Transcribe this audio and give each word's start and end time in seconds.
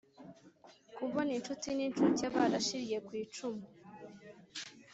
Kubon 0.95 1.27
inshuti 1.37 1.67
n'incuke 1.77 2.25
barashiriye 2.35 2.97
kw'icumu 3.05 3.65